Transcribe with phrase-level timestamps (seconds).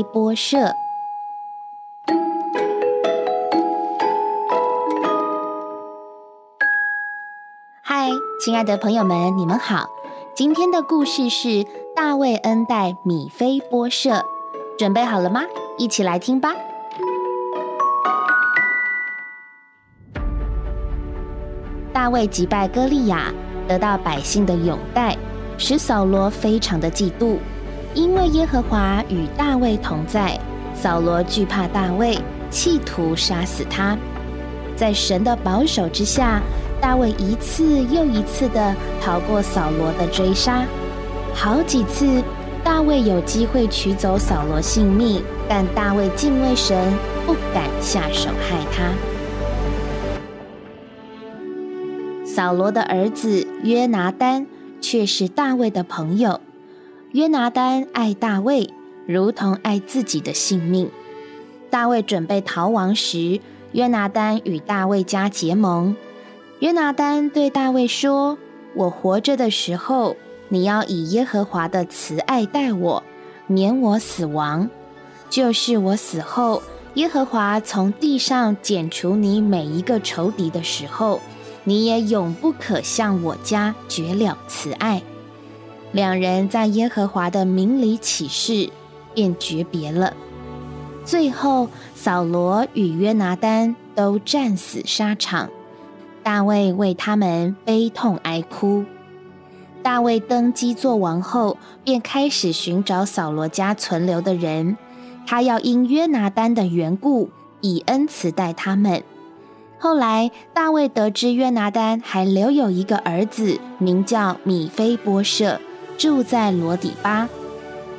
[0.00, 0.74] 菲波设。
[7.82, 8.08] 嗨，
[8.42, 9.90] 亲爱的朋友们，你们好！
[10.34, 14.24] 今天的故事是大卫恩待米菲波设，
[14.78, 15.42] 准备好了吗？
[15.76, 16.54] 一起来听吧。
[21.92, 23.30] 大卫击败歌利亚，
[23.68, 25.14] 得到百姓的拥戴，
[25.58, 27.36] 使扫罗非常的嫉妒。
[27.94, 30.38] 因为耶和华与大卫同在，
[30.74, 32.16] 扫罗惧怕大卫，
[32.48, 33.96] 企图杀死他。
[34.76, 36.40] 在神的保守之下，
[36.80, 40.64] 大卫一次又一次的逃过扫罗的追杀。
[41.34, 42.22] 好几次，
[42.62, 46.92] 大卫有机会取走扫罗性命，但大卫敬畏神，
[47.26, 48.92] 不敢下手害他。
[52.24, 54.46] 扫罗的儿子约拿丹
[54.80, 56.40] 却是大卫的朋友。
[57.12, 58.72] 约拿丹爱大卫，
[59.04, 60.88] 如同爱自己的性命。
[61.68, 63.40] 大卫准备逃亡时，
[63.72, 65.96] 约拿丹与大卫家结盟。
[66.60, 68.38] 约拿丹对大卫说
[68.76, 70.16] ：“我活着的时候，
[70.50, 73.02] 你要以耶和华的慈爱待我，
[73.48, 74.68] 免我死亡；
[75.28, 76.62] 就是我死后，
[76.94, 81.20] 耶和华从地上剪除你每一个仇敌的时候，
[81.64, 85.02] 你也永不可向我家绝了慈爱。”
[85.92, 88.70] 两人在耶和华的名里起誓，
[89.14, 90.14] 便诀别了。
[91.04, 95.50] 最后，扫罗与约拿丹都战死沙场，
[96.22, 98.84] 大卫为他们悲痛哀哭。
[99.82, 104.76] 大卫登基做王后，便开始寻找扫罗家存留的人，
[105.26, 107.30] 他要因约拿丹的缘故，
[107.62, 109.02] 以恩慈待他们。
[109.78, 115.58] 后来，大卫得知约拿丹还留有一个儿子，名叫米菲波设。
[116.00, 117.28] 住在罗底巴。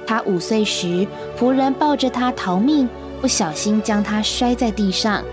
[0.08, 1.06] 他五岁时，
[1.40, 2.90] 仆人抱着他逃命，
[3.22, 5.24] 不小心将他摔在地上，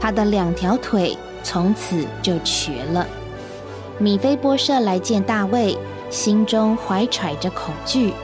[0.00, 3.06] 他的两条腿从此就瘸了。
[3.98, 5.76] 米菲波设来见大卫，
[6.08, 8.14] 心中怀揣着恐惧，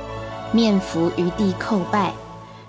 [0.51, 2.15] 面伏于地叩拜。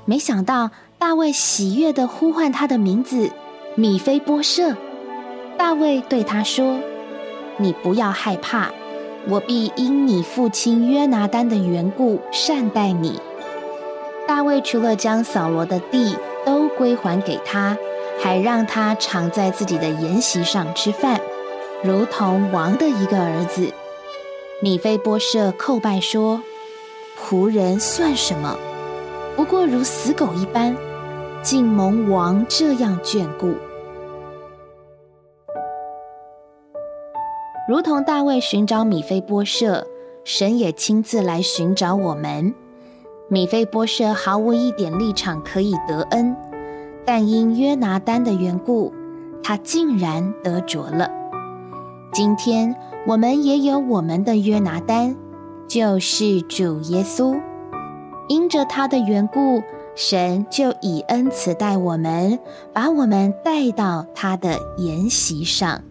[0.03, 0.69] 没想到
[0.99, 3.31] 大卫喜悦地呼唤他的名字——
[3.75, 4.75] 米菲波设。
[5.57, 6.77] 大卫对他说
[7.55, 8.69] ：“你不要害怕。”
[9.27, 13.19] 我必因你父亲约拿丹的缘故善待你。
[14.27, 16.15] 大卫除了将扫罗的地
[16.45, 17.77] 都归还给他，
[18.19, 21.19] 还让他常在自己的筵席上吃饭，
[21.83, 23.71] 如同王的一个儿子。
[24.61, 26.41] 米菲波设叩拜说
[27.19, 28.57] ：“仆人算什么？
[29.35, 30.75] 不过如死狗一般，
[31.41, 33.55] 竟蒙王这样眷顾。”
[37.71, 39.87] 如同大卫寻找米菲波设，
[40.25, 42.53] 神也亲自来寻找我们。
[43.29, 46.35] 米菲波设毫无一点立场可以得恩，
[47.05, 48.91] 但因约拿丹的缘故，
[49.41, 51.09] 他竟然得着了。
[52.11, 52.75] 今天
[53.07, 55.15] 我们也有我们的约拿丹，
[55.65, 57.39] 就是主耶稣。
[58.27, 59.63] 因着他的缘故，
[59.95, 62.37] 神就以恩慈待我们，
[62.73, 65.81] 把我们带到他的筵席上。